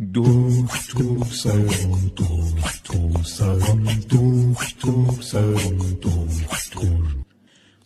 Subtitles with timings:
[0.00, 1.04] دکتر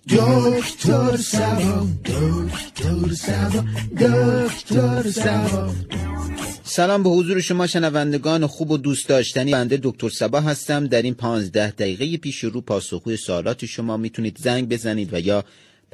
[0.08, 3.66] دکتر سلام دکتر سلام
[4.00, 5.74] دکتر سلام
[6.64, 10.86] سلام به حضور شما شنوندگان خوب و دوست داشتنی بنده دکتر سبا هستم.
[10.86, 15.44] در این پانزده دقیقه پیش رو پاسخگوی سوالات شما می‌تونید زنگ بزنید و یا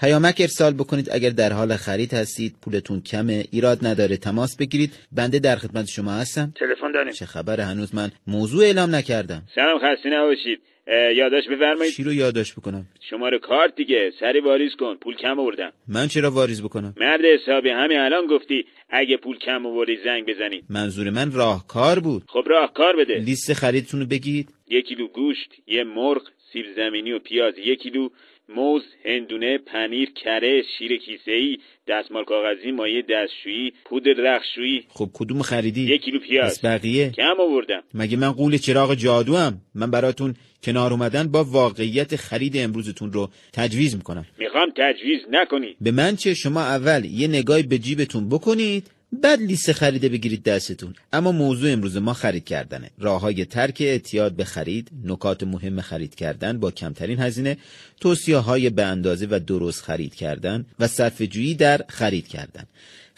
[0.01, 4.93] پیامک ارسال بکنید اگر در حال خرید هستید پولتون کمه ایراد نداره تماس بگیرید.
[5.12, 6.53] بنده در خدمت شما هستم.
[6.57, 7.12] تلفن داریم.
[7.12, 9.43] چه خبر هنوز؟ من موضوع اعلام نکردم.
[9.54, 10.61] سلام خسته نباشید.
[10.86, 11.95] اه، یادداشت بفرمایید.
[11.95, 14.13] چی رو یادداشت بکنم؟ شماره کارت دیگه.
[14.21, 14.96] سری واریز کن.
[14.96, 15.73] پول کم آوردم.
[15.89, 20.64] من چرا واریز بکنم؟ مرد حسابی همین الان گفتی اگه پول کم آوردی زنگ بزنید
[20.68, 22.23] منظور من راهکار بود.
[22.29, 23.14] خب راهکار بده.
[23.14, 27.54] لیست خریدتون رو بگید یک کیلو گوشت یه مرغ سیب زمینی و پیاز.
[27.59, 28.09] یک کیلو
[28.57, 35.42] موز هندونه پنیر کره شیر کیسه ای دستمال کاغذی مایع دستشویی پودر رختشویی خب کدوم
[35.42, 36.59] خریدی؟ یک کیلو پیاز.
[36.59, 37.83] پس بقیه؟ کم آوردم.
[37.95, 43.28] مگه من قول چراغ جادو هم من براتون کنار اومدن با واقعیت خرید امروزتون رو
[43.53, 44.27] تجویز می‌کنم.
[44.39, 49.72] می‌خوام تجویز نکنی به من چه؟ شما اول یه نگاهی به جیبتون بکنید بعد لیست
[49.72, 50.94] خریده بگیرید دستتون.
[51.12, 52.91] اما موضوع امروز ما خرید کردنه.
[52.98, 57.56] راه های ترک اعتیاد به خرید نکات مهم خرید کردن با کمترین هزینه
[58.00, 62.64] توصیه های به اندازه و درست خرید کردن و صرف جویی در خرید کردن.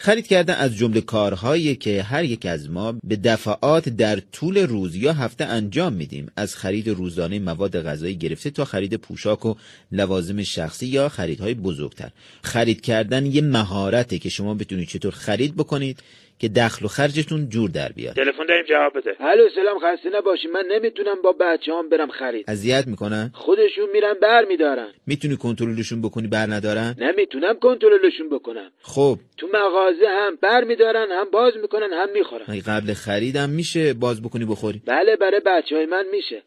[0.05, 4.95] خرید کردن از جمله کارهایی که هر یک از ما به دفعات در طول روز
[4.95, 6.31] یا هفته انجام میدیم.
[6.35, 9.55] از خرید روزانه مواد غذایی گرفته تا خرید پوشاک و
[9.91, 12.09] لوازم شخصی یا خریدهای بزرگتر.
[12.41, 15.99] خرید کردن یه مهارته که شما بتونید چطور خرید بکنید.
[16.43, 18.15] که دخل و خرجتون جور در بیاد.
[18.15, 19.15] تلفن داریم جواب بده.
[19.19, 20.47] الو سلام خسته نباشی.
[20.47, 22.45] من نمی‌تونم با بچه هم برم خرید.
[22.47, 24.91] اذیت می‌کنن؟ خودشون میرن بر میدارن.
[25.07, 28.71] می‌تونی کنترلشون بکنی بر ندارن؟ نمی‌تونم کنترلشون بکنم.
[28.81, 29.17] خب.
[29.37, 32.45] تو مغازه هم بر میدارن هم باز می‌کنن هم می‌خورن.
[32.67, 34.81] قبل خریدم میشه باز بکنی بخوری.
[34.85, 36.43] بله برای بچه های من میشه.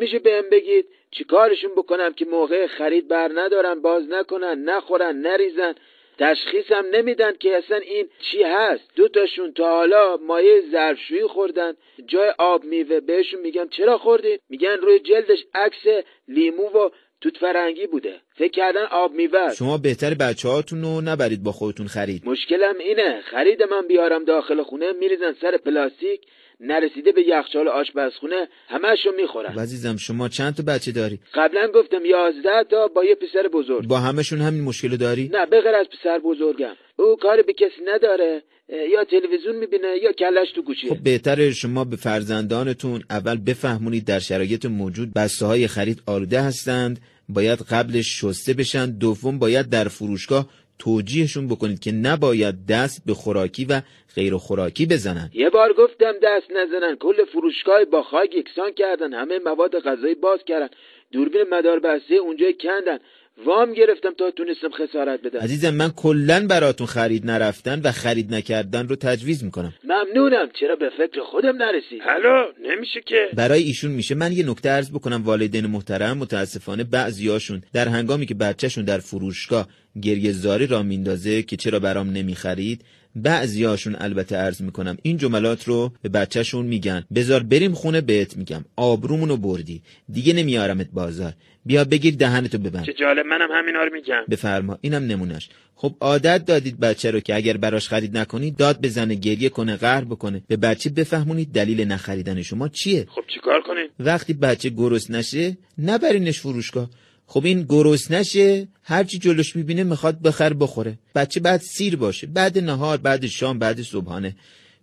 [0.00, 5.74] میشه بهم بگید چی کارشون بکنم که موقع خرید بر ندارن باز نکنن نخورن نریزن.
[6.18, 8.90] تشخیصم نمیدن که اصلا این چی هست.
[8.96, 11.72] دو تاشون تا حالا مایه ظرفشویی خوردن.
[12.06, 16.90] جای آب میوه بهشون میگم چرا خوردید میگن روی جلدش عکس لیمو و
[17.20, 18.20] توت فرنگی بوده.
[18.34, 19.54] فکر کردن آب میوه.
[19.54, 22.22] شما بهتر بچه هاتون رو نبرید با خودتون خرید.
[22.24, 23.20] مشکلم اینه.
[23.20, 24.92] خرید من بیارم داخل خونه.
[24.92, 26.20] میریزن سر پلاستیک.
[26.60, 29.52] نرسیده به یخچال آشپزخونه همهشو می‌خورن.
[29.52, 33.86] خب عزیزم شما چند تا بچه داری؟ قبلا گفتم یازده تا با یه پسر بزرگ.
[33.86, 36.74] با همشون همین مشکل داری؟ نه به غیر از پسر بزرگم.
[36.96, 38.42] او کار به کسی نداره.
[38.68, 40.90] یا تلویزیون می‌بینه یا کلش تو گوشیه.
[40.90, 47.00] خب بهتره شما به فرزندانتون اول بفهمونید در شرایط موجود بسته های خرید آلوده هستند
[47.28, 50.48] باید قبلش شسته بشن دوم باید در فروشگاه
[50.78, 53.80] توجیهشون بکنید که نباید دست به خوراکی و
[54.14, 55.30] غیر خوراکی بزنن.
[55.34, 56.96] یه بار گفتم دست نزنن.
[56.96, 59.14] کل فروشگاه با خاک یکسان کردن.
[59.14, 60.68] همه مواد غذایی باز کردن.
[61.12, 62.98] دوربین مدار بسته اونجا کندن.
[63.44, 65.38] وام گرفتم تا تونستم خسارت بدم.
[65.38, 69.74] عزیزم من کلا براتون خرید نرفتن و خرید نکردن رو تجویز می‌کنم.
[69.84, 70.48] ممنونم.
[70.60, 73.28] چرا به فکر خودم نرسید؟ الو نمیشه که.
[73.34, 78.34] برای ایشون میشه من یه نکته عرض بکنم والدین محترم متاسفانه بعضیاشون در هنگامی که
[78.34, 79.68] بچهشون در فروشگاه
[80.02, 82.84] گریه زاری را میندازه که چرا برام نمی‌خرید
[83.16, 87.04] بعضیاشون البته عرض می‌کنم این جملات رو به بچهشون میگن.
[87.14, 88.64] بذار بریم خونه بهت میگم.
[88.76, 89.82] آبرومونو بردی.
[90.12, 91.32] دیگه نمیارمت بازار.
[91.64, 92.84] بیا بگیر دهنتو ببند.
[92.86, 94.24] چه جالب منم همینا رو میگم.
[94.30, 94.78] بفرما.
[94.80, 99.48] اینم نمونش خب عادت دادید بچه رو که اگر براش خرید نکنید داد بزنه گریه
[99.48, 100.42] کنه قهر بکنه.
[100.48, 103.06] به بچه بفهمونید دلیل نخریدن شما چیه.
[103.08, 106.90] خب چیکار کنیم؟ وقتی بچه گرس نشه نبرینش فروشگاه.
[107.26, 110.98] خب این گرس نشه هرچی جلوش می‌بینه می‌خواد بخر بخوره.
[111.14, 114.36] بچه بعد سیر باشه بعد نهار بعد شام بعد صبحانه.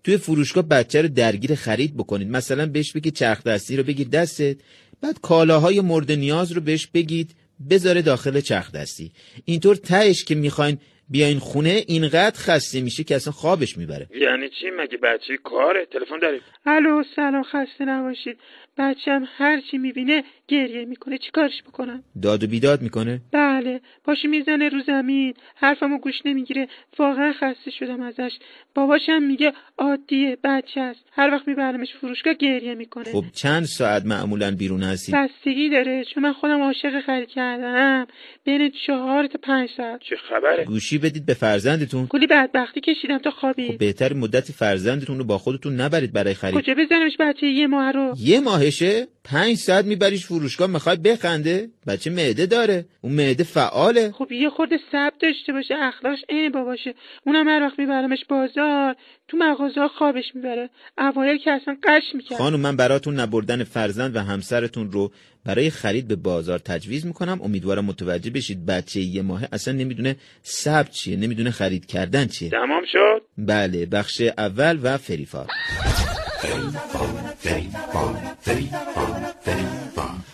[0.04, 2.28] توی فروشگاه بچه رو درگیر خرید بکنید.
[2.28, 4.58] مثلا بهش بگید چرخ دستی رو بگیر دستت
[5.02, 7.32] بعد کالاهای مورد نیاز رو بهش بگید
[7.70, 9.12] بذاره داخل چرخ دستی.
[9.46, 10.78] اینطور تهش که می‌خواین
[11.14, 14.08] بیاین خونه اینقدر خسته میشه که اصلا خوابش می‌بره.
[14.16, 18.38] یعنی چی؟ مگه بچه کاره؟ تلفن داریم الو سلام خسته نباشید.
[18.78, 21.18] بچم هر چی می‌بینه گریه می‌کنه.
[21.18, 23.22] چیکارش بکنم؟ داد و بیداد می‌کنه؟
[23.64, 25.34] بله پاشو می‌زنه رو زمین.
[25.56, 26.68] حرفمو گوش نمی‌گیره.
[27.00, 28.32] واقعا خسته شدم ازش.
[28.76, 31.00] باباشم میگه عادیه بچه است.
[31.12, 33.04] هر وقت میبرمش فروشگاه گریه می‌کنه.
[33.04, 36.06] خب چند ساعت معمولا بیرون هستی؟ بستگی داره.
[36.14, 38.08] چون من خودم عاشق خرید کردنم
[38.46, 40.00] بین چهار تا پنج ساعت.
[40.10, 42.08] چه خبره؟ گوشی بدید به فرزندتون.
[42.08, 46.56] کلی بدبختی کشیدم تا خب خوابید بهتر مدت فرزندتون رو با خودتون نبرید برای خرید.
[46.56, 48.14] کجا بزنمش بچه؟ یه ماه رو.
[48.20, 52.86] یه ماه ماهشه؟ پنج ساعت میبریش فروشگاه می‌خوای بخنده؟ بچه معده داره.
[53.02, 54.12] اون معده فعاله.
[54.12, 56.94] خب یه خورده صبر داشته باشه اخلاقش عین باباشه.
[57.26, 58.96] اونم هر وقت میبرمش بازار
[59.28, 60.70] تو مغازه خوابش می‌بره.
[60.98, 62.38] اوایل که اصلا غش می‌کرد.
[62.38, 65.12] خانم من براتون نبردن فرزند و همسرتون رو
[65.46, 67.42] برای خرید به بازار تجویز می‌کنم.
[67.44, 72.50] امیدوارم متوجه بشید بچه یه ماهه اصلا نمی‌دونه سبد چیه نمی‌دونه خرید کردن چیه.
[72.50, 74.98] تمام شد؟ بله بخش اول و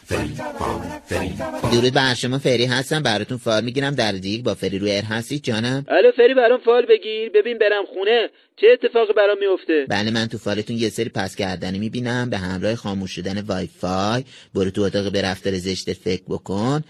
[0.09, 3.95] فریفار درود بر شما فری هستم براتون فال می‌گیرم.
[3.95, 7.29] در دیگ با فری روی air هستید جانم؟ الو فری برام فال بگیر.
[7.35, 8.29] ببین برم خونه.
[8.61, 12.29] چه اتفاقی برام میفته بله من تو فالتون یه سری پس کردنی می‌بینم.
[12.29, 14.23] به همراه خاموش شدن وای فای.
[14.55, 16.83] برو تو اتاق به رفتار زشتت فکر بکن.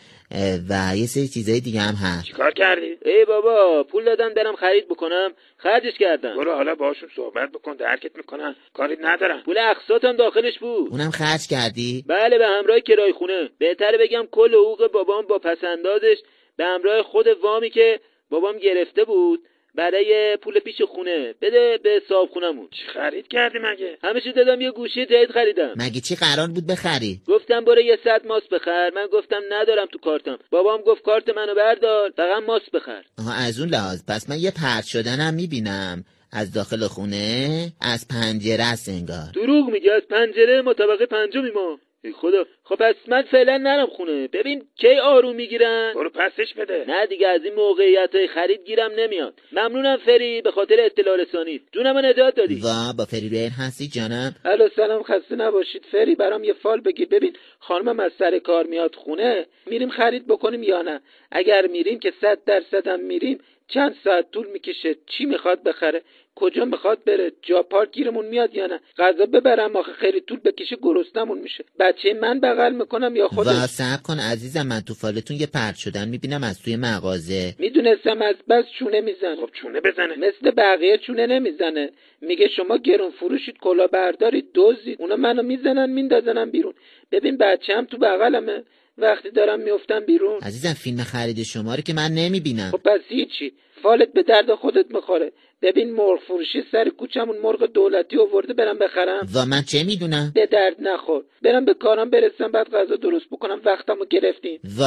[0.70, 2.26] و یه سری چیزای دیگه هم هست.
[2.26, 5.34] چیکار کردی؟ ای بابا پول دادم برم خرید بکنم.
[5.58, 6.38] خرجش کردم.
[6.38, 8.56] برو حالا باشون صحبت بکن درکت می‌کنن.
[8.74, 10.92] کاری ندارن پول اقساطم داخلش بود.
[10.92, 13.50] اونم خرج کردی؟ بله به همراه کرای خونه.
[13.58, 16.18] بهتره بگم کل حقوق بابام با پسندازش
[16.58, 18.00] به همراه خود وامی که
[18.30, 19.40] بابام گرفته بود.
[19.76, 21.34] برای پول پیش خونه.
[21.42, 25.74] بده به صاحب خونمون چی خرید کردی مگه؟ همه چی دادم یه گوشی جدید خریدم.
[25.76, 28.90] مگه چی قرار بود بخری؟ گفتم برو یه سطل ماس بخر.
[28.96, 30.38] من گفتم ندارم تو کارتم.
[30.52, 32.10] بابام گفت کارت منو بردار.
[32.18, 33.04] فقط ماس بخر.
[33.20, 34.04] آها از اون لحاظ.
[34.08, 36.04] پس من یه پرت شدنم می‌بینم.
[36.32, 39.32] از داخل خونه؟ از پنجره است انگار.
[39.36, 41.80] دروغ میگه از پنجره ما طبقه پنجمی ما.
[42.16, 44.28] خدا خب پس من فعلا نرم خونه.
[44.28, 45.92] ببین کی آروم می‌گیرن.
[45.96, 46.86] برو پسش بده.
[46.88, 49.34] نه دیگه از این موقعیت های خرید گیرم نمیاد.
[49.52, 51.62] ممنونم فری به خاطر اطلاع رسانی.
[51.72, 52.56] جونم نجات دادی.
[52.56, 54.36] و با فری air هستی جانم.
[54.46, 55.86] الو سلام خسته نباشید.
[55.92, 57.08] فری برام یه فال بگیر.
[57.08, 59.46] ببین خانمم از سر کار میاد خونه.
[59.66, 64.48] میریم خرید بکنیم یا نه؟ اگر میریم که صد درصد هم میریم چند ساعت طول
[64.48, 66.02] می‌کشه؟ چی می‌خواد بخره؟
[66.40, 70.78] کجا می‌خواد بره؟ جا پارک گیرمون میاد یا نه؟ غذا ببرم آخه خیلی طول بکشه
[70.82, 71.64] گرسنمون میشه.
[71.80, 75.76] بچه من بغل می‌کنم یا و خودش صبر کن عزیزم من تو فالتون یه پرت
[75.76, 77.56] شدن می‌بینم از توی مغازه.
[77.60, 79.36] می‌دونستم از بس چونه می‌زنه.
[79.36, 80.16] خب چونه بزنه.
[80.16, 81.90] مثل بقیه چونه نمی‌زنه.
[82.22, 85.02] میگه شما گرون فروشید کلا بردارید دزدید.
[85.02, 86.74] اونا منو می‌زنن میندازنم بیرون.
[87.12, 88.64] ببین بچم تو بغلمه.
[88.98, 90.40] وقتی دارم میفتم بیرون.
[90.42, 92.70] عزیزم فیلم خرید شما رو که من نمی‌بینم.
[92.72, 93.54] خب پس هیچی.
[93.84, 95.32] فالت به درد خودت می‌خوره.
[95.62, 99.28] ببین مرغ فروشی سر کوچمون مرغ دولتی آورده برم بخرم.
[99.36, 101.24] و من چه می‌دونم؟ به درد نخور.
[101.42, 104.84] برم به کارم برسم بعد غذا درست بکنم وقتمو گرفتین و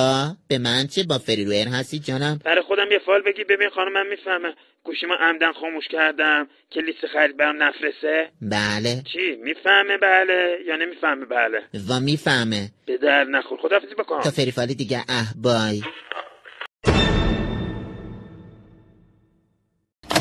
[0.48, 3.68] به من چه با فری روی ایر هستی جانم؟ برای خودم یه فال بگی ببین
[3.68, 4.54] خانم من می‌فهمه
[4.84, 9.02] گوشیمو عمدن خاموش کردم که لیست خرید برام نفرسه؟ بله.
[9.12, 10.58] چی؟ می‌فهمه؟ بله.
[10.66, 11.62] یا نمی‌فهمه؟ بله.
[11.88, 12.68] و می‌فهمه.
[12.86, 13.58] به در نخور.
[13.58, 14.20] خدافزی بکن.
[14.20, 15.82] تا فری فال دیگه اه بای.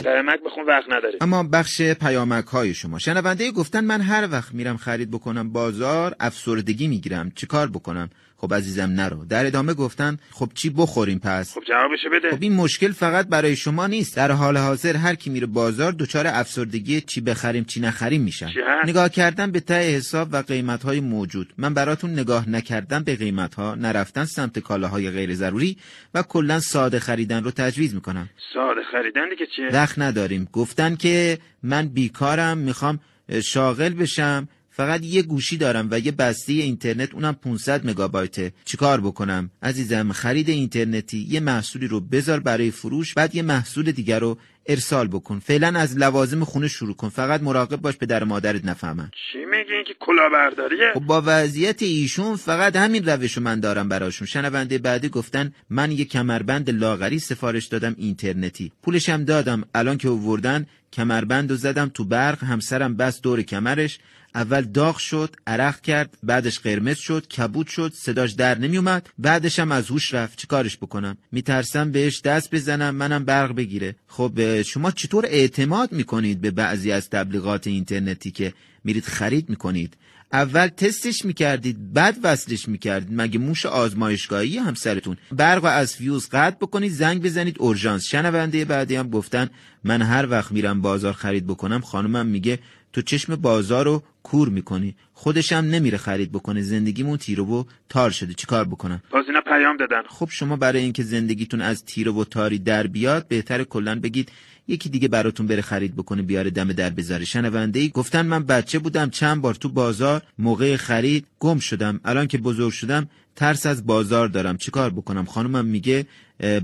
[0.04, 1.18] پیامک بخون وقت نداره.
[1.22, 3.00] اما بخش پیامک های شما.
[3.00, 7.32] شنونده گفتن من هر وقت میرم خرید بکنم بازار افسردگی می‌گیرم.
[7.36, 8.10] چیکار بکنم؟
[8.42, 9.26] خب عزیزم نرو.
[9.26, 12.30] در ادامه گفتن خب چی بخوریم پس؟ خب جوابشو بده.
[12.32, 14.16] خب این مشکل فقط برای شما نیست.
[14.16, 18.50] در حال حاضر هر کی میره بازار دچار افسردگی چی بخریم چی نخریم میشن؟
[18.88, 21.54] نگاه کردن به ته حساب و قیمت های موجود.
[21.58, 25.78] من براتون نگاه نکردن به قیمت ها نرفتن سمت کالاهای غیر ضروری
[26.14, 28.30] و کلا ساده خریدن رو تجویز می‌کنم.
[28.54, 30.50] ساده خریدن دیگه چیه؟ وقت نداریم.
[30.54, 33.00] گفتن که من بیکارم می‌خوام
[33.44, 34.48] شاغل بشم.
[34.72, 40.50] فقط یه گوشی دارم و یه بسته اینترنت اونم 500 مگابایته چیکار بکنم؟ عزیزم خرید
[40.50, 45.40] اینترنتی یه محصولی رو بذار برای فروش بعد یه محصول دیگر رو ارسال بکن.
[45.40, 47.10] فعلا از لوازم خونه شروع کن.
[47.10, 49.12] فقط مراقب باش به در مادرت نفهمن.
[49.32, 53.90] چی میگی؟ این که کلاهبرداریه خب با وضعیت ایشون فقط همین روش رو من دارم
[53.90, 54.28] براشون.
[54.28, 58.72] شنونده بعدی گفتن من یه کمربند لاغری سفارش دادم اینترنتی.
[58.84, 59.64] پولشم دادم.
[59.76, 64.00] الان که آوردن کمربند رو زدم تو برق همسرم بس دور کمرش
[64.36, 69.72] اول داغ شد عرق کرد بعدش قرمز شد کبود شد صداش در نمیومد بعدش هم
[69.72, 70.38] از هوش رفت.
[70.38, 73.96] چیکارش بکنم؟ میترسم بهش دست بزنم منم برق بگیره.
[74.08, 79.98] خب شما چطور اعتماد می‌کنید به بعضی از تبلیغات اینترنتی که میرید خرید می‌کنید؟
[80.34, 83.22] اول تستش می‌کردید بعد وصلش می‌کردید.
[83.22, 88.06] مگه موش آزمایشگاهی همسرتون؟ برق و از فیوز قطع بکنید زنگ بزنید اورژانس.
[88.06, 89.50] شنونده بعدی هم گفتن
[89.84, 92.60] من هر وقت میرم بازار خرید بکنم خانمم میگه
[92.94, 94.96] تو چشم بازار رو کور می‌کنی.
[95.14, 96.62] خودشم نمیره خرید بکنه.
[96.62, 98.34] زندگیمون تیره و تار شده.
[98.34, 100.02] چیکار بکنم؟ باز اینا پیام دادن.
[100.08, 104.32] خب شما برای اینکه زندگیتون از تیره و تاری در بیاد بهتر کلا بگید
[104.68, 107.26] یکی دیگه براتون بره خرید بکنه بیاره دم در بذاره.
[107.26, 112.00] شنونده ای گفتن من بچه بودم چند بار تو بازار موقع خرید گم شدم.
[112.06, 114.58] الان که بزرگ شدم ترس از بازار دارم.
[114.58, 116.06] چیکار بکنم؟ خانمم میگه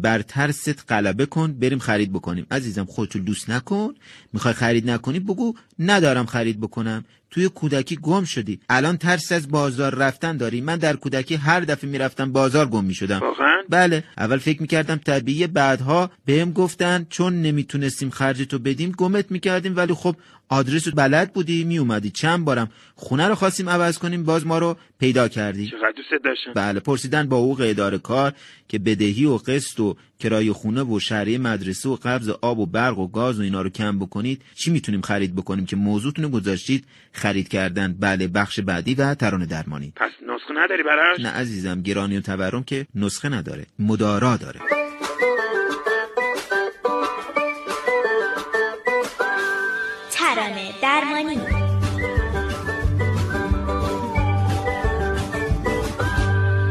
[0.01, 2.47] بر ترست غلبه کن بریم خرید بکنیم.
[2.51, 3.93] عزیزم خودتو دوست نکن.
[4.33, 7.05] می‌خوای خرید نکنی بگو ندارم خرید بکنم.
[7.31, 8.59] توی کودکی گم شدی.
[8.69, 10.61] الان ترس از بازار رفتن داری.
[10.61, 13.21] من در کودکی هر دفعه می‌رفتم بازار گم می‌شدم.
[13.69, 14.03] بله.
[14.17, 19.77] اول فکر می‌کردم طبیعی بعدها بهم گفتن چون نمی‌تونستیم خرج تو بدیم گمت می‌کردیم.
[19.77, 20.15] ولی خب
[20.49, 24.23] آدرس بلد بودی میومدی چند بارم خونه رو خواستیم عوض کنیم.
[24.23, 25.71] باز ما رو پیدا کردی.
[25.95, 26.53] دوست داشتم.
[26.53, 26.79] بله.
[26.79, 28.33] پرسیدن با حقوق اداره کار
[28.67, 32.99] که بدهی و قسط و کرایه خونه و شهریه مدرسه و قبض آب و برق
[32.99, 36.85] و گاز و اینا رو کم بکنید چی می‌تونیم خرید بکنیم که موضوعتون گذاشتید؟
[37.27, 37.95] خرید کردن.
[37.99, 39.93] بله بخش بعدی و ترانه درمانی.
[39.95, 44.59] پس نسخه نداری براش؟ نه عزیزم گرانی و تورم که نسخه نداره مدارا داره.
[50.11, 51.39] ترانه درمانی.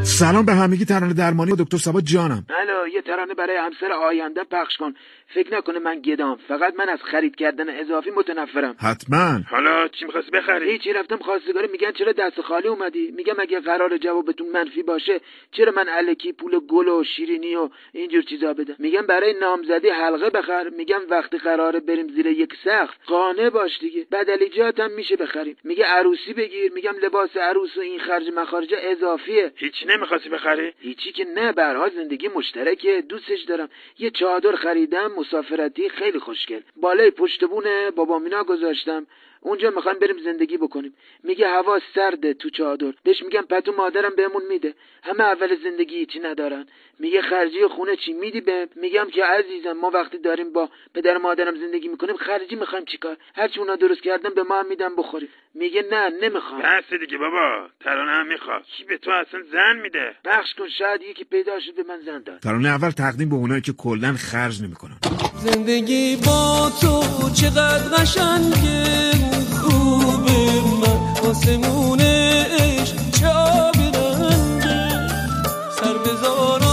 [0.03, 2.45] سلام به همگی ترانه درمانی دکتر سبا جانم.
[2.49, 4.93] الو یه ترانه برای همسر آینده پخش کن.
[5.27, 6.35] فکر نکنه من گدام.
[6.47, 8.75] فقط من از خرید کردن اضافی متنفرم.
[8.79, 9.39] حتما.
[9.49, 10.93] حالا چی می‌خواستی بخری؟ هیچی.
[10.93, 11.67] رفتم خواستگاری.
[11.67, 16.59] میگن چرا دست خالی اومدی؟ میگم اگه قرار جوابتون منفی باشه چرا من الکی پول
[16.59, 20.69] گل و شیرینی و اینجور چیزا بدم؟ میگم برای نامزدی حلقه بخر.
[20.69, 24.07] میگم وقتی قراره بریم زیر یک سقف قانع باش دیگه.
[24.11, 25.57] بدلیجات هم میشه بخریم.
[25.63, 26.71] میگه عروسی بگیر.
[26.73, 29.51] میگم لباس عروس و این خرج مخارج اضافیه.
[29.55, 31.53] هیچی نمی‌خواستی بخری؟ هیچی که نه.
[31.57, 33.03] حال زندگی مشترکه.
[33.09, 33.69] دوستش دارم.
[33.99, 35.16] یه چادر خریدم.
[35.17, 36.61] مسافرتی خیلی خوشگل.
[36.75, 39.07] بالای پشت بونه بابا مینا گذاشتم.
[39.41, 40.93] اونجا می‌خوایم بریم زندگی بکنیم.
[41.23, 42.93] میگه هوا سرده تو چادر.
[43.03, 44.73] بهش میگم پتو مادرم بهمون میده.
[45.03, 46.65] همه اول زندگی هیچی ندارن.
[46.99, 51.55] میگه خرجی خونه چی میدی به میگم که عزیزم ما وقتی داریم با پدر مادرم
[51.55, 55.29] زندگی می‌کنیم خرجی می‌خوایم چیکار؟ هرچی اونا درست کردن به ما هم میدن بخوریم.
[55.53, 56.61] میگه نه نمی‌خوام.
[56.61, 57.69] بس دیگه بابا.
[57.79, 58.63] ترانه هم می‌خواد.
[58.77, 62.23] کی به تو اصلا زن میده؟ پخش کن شاید یکی پیدا شد به من زن
[62.23, 64.97] داد ترانه اول تقدیم به اونایی که کلا خرج نمی‌کنن.
[65.35, 67.01] زندگی با تو
[67.41, 69.36] چقدر قشنگه.
[69.67, 75.07] خوبه من آسمون عشق چه آبی رنگه
[75.79, 76.66] سر بزاران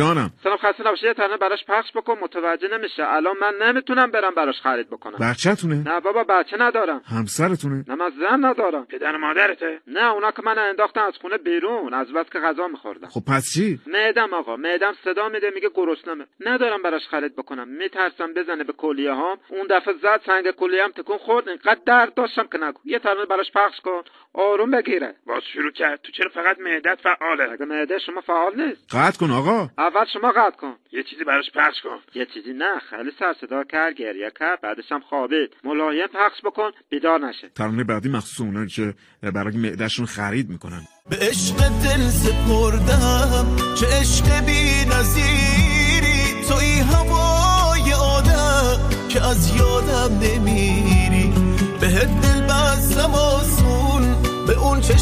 [0.00, 0.30] جانم.
[0.42, 2.18] سلام خسته نباشه یه ترانه براش پخش بکن.
[2.22, 3.02] متوجه نمیشه.
[3.02, 5.18] الان من نمی‌تونم برم براش خرید بکنم.
[5.30, 7.02] بچه‌تونه؟ نه بابا بچه ندارم.
[7.18, 8.86] همسرتونه؟ نه من زن ندارم.
[8.86, 9.80] پدر مادرته.
[9.86, 11.94] نه اونا که من انداختن از خونه بیرون.
[11.94, 14.56] از بس که غذا میخوردم خب پس چی؟ معدم آقا.
[14.56, 17.68] معدم صدا میده میگه گرسنمه ندارم براش خرید بکنم.
[17.68, 19.38] میترسم بزنه به کلیه هام.
[19.48, 21.48] اون دفعه زد سنگ کلیه هم تکون خورد.
[21.48, 22.80] اینقدر درد داشتم که نگو.
[22.84, 24.02] یه ترانه براش پخش کن.
[24.34, 26.00] آروم بگیره باز شروع کرد.
[26.02, 28.80] تو چرا فقط معدت فعاله؟ مگه معده شما فعال نیست.
[28.90, 29.68] قطع کن آقا.
[29.78, 30.74] اول شما قطع کن.
[30.92, 31.98] یه چیزی براش پخش کن.
[32.14, 32.78] یه چیزی نه.
[32.90, 35.50] خیلی سر صدا کرد گریه کرد بعدش هم خوابید.
[35.64, 37.50] ملایم پخش بکن بیدار نشه.
[37.54, 38.94] ترانه بعدی مخصوص اونایی که
[39.34, 40.82] برای معدهشون خرید می‌کنن.
[41.10, 51.32] به عشق دل سپردم چه عشق بی نظیری توی هوای آدم که از یادم نمیری.
[51.80, 53.14] به دل بستم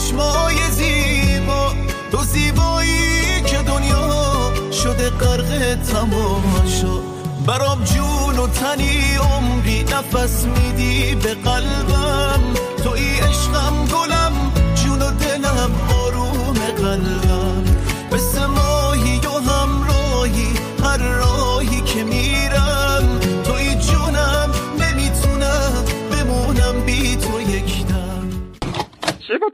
[0.08, 1.72] چشمای زیبا
[2.12, 6.98] تو زیبایی که دنیا شده غرق تماشا.
[7.46, 12.40] برام جون و تنی عمری نفس میدی به قلبم.
[12.84, 14.17] توی عشقم گلم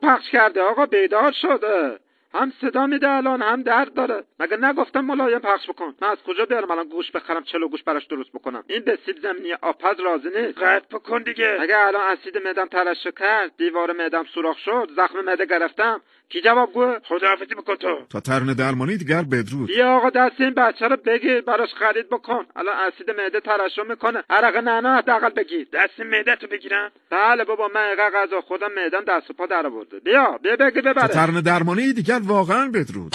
[0.05, 0.63] پخش کرده.
[0.63, 1.99] آقا بیدار شده.
[2.35, 4.25] هم صدا میده الان هم درد داره.
[4.41, 8.07] مگه نگفتم ملایم پخش بکن؟ من از کجا بیارم الان گوش بخرم چلو گوش براش
[8.07, 10.59] درست بکنم؟ این به سیب زمینی آبپز راضی نیست.
[10.59, 11.57] قطع بکن دیگه.
[11.61, 16.01] اگه الان اسید معدم ترشح کرد دیوار معدم سوراخ شد زخم معده گرفتم.
[16.35, 17.99] کی جوابگوه خداحافظی بکن تو.
[18.11, 19.67] تا ترانه درمانی دیگر بدرود.
[19.67, 22.45] بیا آقا دست این بچه رو بگیر براش خرید بکن.
[22.57, 24.23] الان اسید معده ترشح می‌کنه.
[24.31, 26.91] عرق نعنا حداقل بگیر دست معدت رو بگیرم.
[27.11, 30.01] بله بابا من اینقدر غذا خودم معدم دست و پا در آورده.
[30.01, 31.09] بیا بیا بگیر تا ببره.
[31.09, 33.15] ترانه درمانی دیگر واقعا بدرود.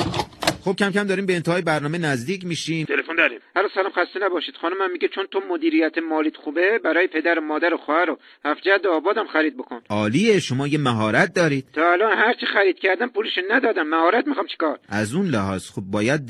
[0.69, 2.85] خب کم کم داریم به انتهای برنامه نزدیک میشیم.
[2.85, 3.39] تلفن داریم.
[3.55, 4.55] هر سلام خسته نباشید.
[4.61, 8.61] خانمم میگه چون تو مدیریت مالیت خوبه برای پدر و مادر و خواهر و هفت
[8.61, 9.81] جد آبادم خرید بکن.
[9.89, 11.65] عالیه شما یه مهارت دارید.
[11.73, 13.88] تا الان هرچی خرید کردم پولش ندادم.
[13.88, 16.25] مهارت می‌خوام چیکار؟ از اون لحاظ خب باید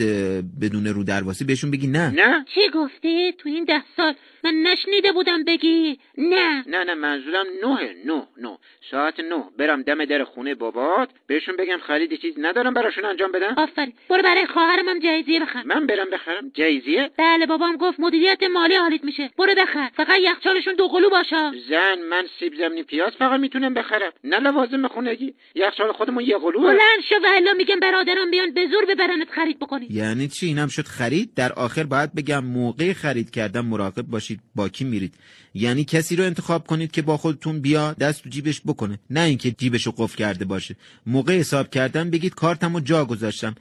[0.62, 2.10] بدون رو درواسی بهشون بگی نه.
[2.10, 6.00] نه؟ چی گفتی؟ تو این ده سال من نشنیده بودم بگی.
[6.18, 6.64] نه.
[6.68, 8.58] نه نه منظورم نهه نه نه
[8.92, 13.54] ساعت نه برم دم در خونه بابات بهشون بگم خرید چیز ندارم براشون انجام بدم.
[13.58, 13.94] آفرین.
[14.10, 15.64] برو برای خواهرم هم جایزیه بخر.
[15.64, 19.30] من برم بخرم؟ جایزیه بله بابام گفت مدیریت مالی حالیت میشه.
[19.38, 19.90] برو بخر.
[19.96, 24.12] فقط یخچالشون دو قلو باشه زن من سیب زمینی پیاز فقط می‌تونم بخرم.
[24.24, 25.34] نه لوازم خونگی.
[25.56, 26.62] یخچال خودمون یه قلوه.
[26.62, 30.86] بلند شو و میگم برادرم بیان به زور ببرنت خرید بکنی یعنی چی؟ اینم شد
[30.86, 34.40] خرید؟ در آخر باید بگم موقع خرید کردن مراقب باشید.
[34.56, 35.14] با کی میرید؟
[35.54, 39.00] یعنی کسی رو انتخاب کنید که با خودتون بیا دست تو جیبش بکنه.
[39.10, 40.76] نه اینکه جیبش رو قفل کرده باشه.
[41.06, 43.56] موقع حساب کردن بگید کارتمو جا گذاشتم.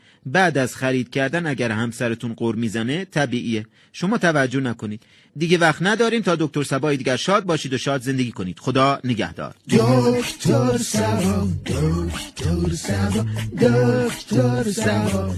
[0.49, 3.67] بعد از خرید کردن اگر همسرتون قر می‌زنه طبیعیه.
[3.93, 5.03] شما توجه نکنید.
[5.37, 8.59] دیگه وقت نداریم تا دکتر سبای دیگر شاد باشید و شاد زندگی کنید.
[8.59, 9.55] خدا نگهدار.
[9.71, 13.27] دکتر سبا دکتر سبا
[13.61, 15.35] دکتر سبا.